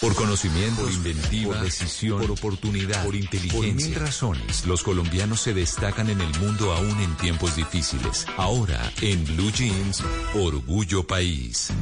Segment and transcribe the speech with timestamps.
[0.00, 3.72] Por conocimiento, por inventiva, por decisión, por oportunidad, por inteligencia.
[3.72, 8.26] Por mil razones, los colombianos se destacan en el mundo aún en tiempos difíciles.
[8.36, 10.02] Ahora, en Blue Jeans,
[10.34, 11.72] Orgullo País.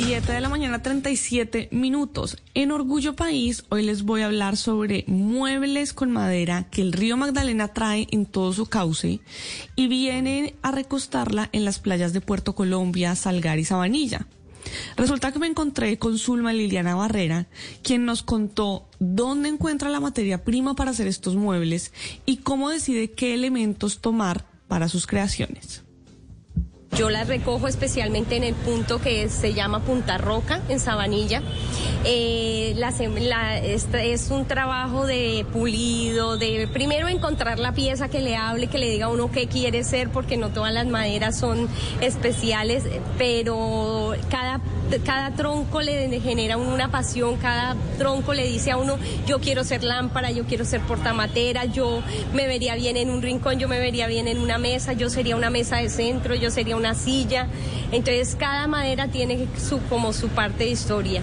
[0.00, 2.38] 7 de la mañana, 37 minutos.
[2.54, 7.16] En Orgullo País, hoy les voy a hablar sobre muebles con madera que el río
[7.16, 9.20] Magdalena trae en todo su cauce
[9.76, 14.26] y vienen a recostarla en las playas de Puerto Colombia, Salgar y Sabanilla.
[14.96, 17.48] Resulta que me encontré con Zulma Liliana Barrera,
[17.82, 21.92] quien nos contó dónde encuentra la materia prima para hacer estos muebles
[22.26, 25.82] y cómo decide qué elementos tomar para sus creaciones.
[26.98, 31.42] Yo las recojo especialmente en el punto que se llama Punta Roca, en Sabanilla.
[32.04, 32.74] Eh,
[33.62, 38.78] este es un trabajo de pulido, de primero encontrar la pieza que le hable, que
[38.78, 41.68] le diga a uno qué quiere ser, porque no todas las maderas son
[42.00, 42.84] especiales,
[43.16, 44.60] pero cada,
[45.04, 49.84] cada tronco le genera una pasión, cada tronco le dice a uno, yo quiero ser
[49.84, 54.06] lámpara, yo quiero ser portamatera, yo me vería bien en un rincón, yo me vería
[54.06, 57.46] bien en una mesa, yo sería una mesa de centro, yo sería una silla.
[57.92, 61.22] Entonces cada madera tiene su, como su parte de historia.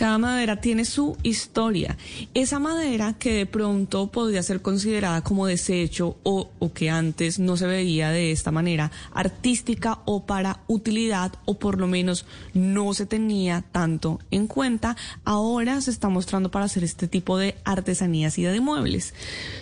[0.00, 1.98] Cada madera tiene su historia.
[2.32, 7.66] Esa madera que de pronto podría ser considerada como desecho o, que antes no se
[7.66, 13.62] veía de esta manera artística o para utilidad o por lo menos no se tenía
[13.72, 18.58] tanto en cuenta, ahora se está mostrando para hacer este tipo de artesanías y de
[18.58, 19.12] muebles.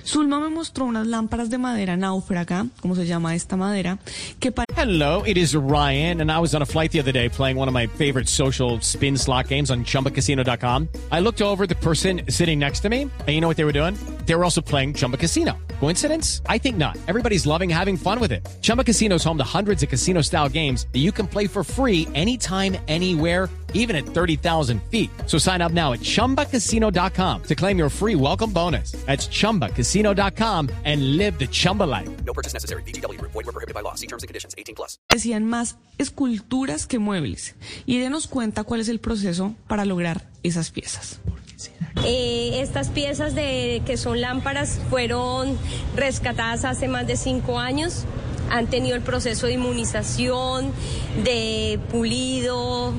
[0.07, 3.99] Zulma me mostró unas lámparas de madera náufraga, como se llama esta madera,
[4.39, 4.67] que para...
[4.77, 7.67] Hello, it is Ryan and I was on a flight the other day playing one
[7.67, 10.89] of my favorite social spin slot games on Chumba ChumbaCasino.com.
[11.11, 13.73] I looked over the person sitting next to me, and you know what they were
[13.73, 13.97] doing?
[14.29, 15.57] They were also playing Chumba Casino.
[15.81, 16.43] Coincidence?
[16.51, 16.99] I think not.
[17.09, 18.47] Everybody's loving having fun with it.
[18.61, 21.65] Chumba Casino is home to hundreds of casino style games that you can play for
[21.65, 25.11] free anytime, anywhere, even at 30,000 feet.
[25.25, 28.93] So sign up now at chumbacasino.com to claim your free welcome bonus.
[29.07, 32.11] That's chumbacasino.com and live the Chumba life.
[32.27, 32.83] No purchase necessary.
[32.83, 33.95] DTW, void, were prohibited by law.
[33.95, 34.99] See terms and conditions 18 plus.
[35.09, 37.55] Decían más esculturas que muebles.
[37.87, 41.19] Y denos cuenta cuál es el proceso para lograr esas piezas.
[42.05, 45.59] Eh, estas piezas de que son lámparas fueron
[45.97, 48.05] rescatadas hace más de cinco años.
[48.51, 50.73] Han tenido el proceso de inmunización,
[51.25, 52.93] de pulido,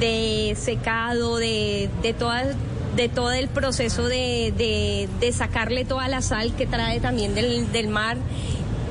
[0.00, 2.56] de secado, de, de todas
[2.96, 7.72] de todo el proceso de, de, de, sacarle toda la sal que trae también del,
[7.72, 8.16] del mar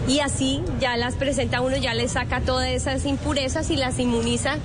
[0.07, 4.57] y así ya las presenta uno, ya le saca todas esas impurezas y las inmuniza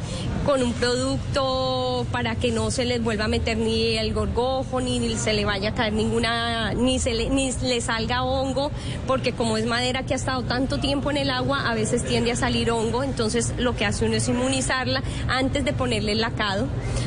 [0.45, 5.17] con un producto para que no se les vuelva a meter ni el gorgojo, ni
[5.17, 8.71] se le vaya a caer ninguna, ni, se le, ni le salga hongo,
[9.07, 12.33] porque como es madera que ha estado tanto tiempo en el agua, a veces tiende
[12.33, 16.67] a salir hongo, entonces lo que hace uno es inmunizarla antes de ponerle el lacado.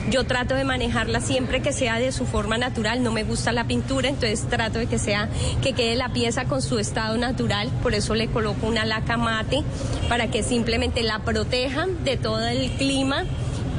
[0.09, 3.65] Yo trato de manejarla siempre que sea de su forma natural, no me gusta la
[3.65, 5.29] pintura, entonces trato de que sea,
[5.61, 9.63] que quede la pieza con su estado natural, por eso le coloco una laca mate
[10.07, 13.25] para que simplemente la proteja de todo el clima,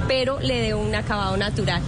[0.09, 1.81] pero le dé un acabado natural.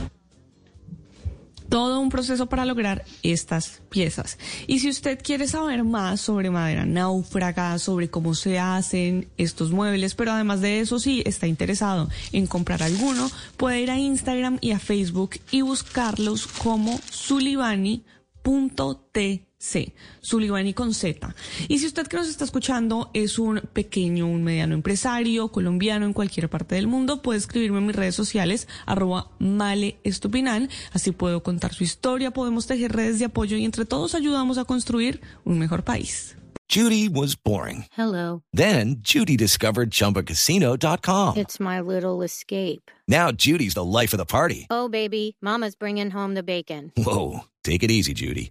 [1.68, 4.38] Todo un proceso para lograr estas piezas.
[4.68, 10.14] Y si usted quiere saber más sobre madera náufraga, sobre cómo se hacen estos muebles,
[10.14, 14.70] pero además de eso, si está interesado en comprar alguno, puede ir a Instagram y
[14.70, 18.04] a Facebook y buscarlos como sulivani.t
[19.64, 21.34] C, Sullivan con Z.
[21.68, 26.12] Y si usted que nos está escuchando es un pequeño, un mediano empresario colombiano en
[26.12, 30.68] cualquier parte del mundo, puede escribirme en mis redes sociales, arroba male estupinal.
[30.92, 34.64] Así puedo contar su historia, podemos tejer redes de apoyo y entre todos ayudamos a
[34.64, 36.36] construir un mejor país.
[36.68, 37.86] Judy was boring.
[37.92, 38.42] Hello.
[38.52, 41.36] Then Judy discovered chumbacasino.com.
[41.36, 42.90] It's my little escape.
[43.06, 44.66] Now Judy's the life of the party.
[44.70, 46.90] Oh, baby, Mama's bringing home the bacon.
[46.96, 47.44] Whoa.
[47.64, 48.50] Take it easy, Judy.